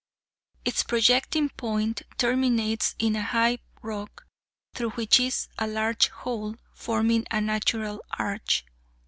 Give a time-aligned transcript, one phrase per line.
[0.65, 4.25] Its projecting point terminates in a high rock,
[4.73, 8.65] through which is a large hole, forming a natural arch.